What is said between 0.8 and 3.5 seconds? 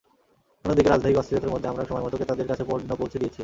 রাজনৈতিক অস্থিরতার মধ্যে আমরা সময়মতো ক্রেতাদের কাছে পণ্য পৌঁছে দিয়েছি।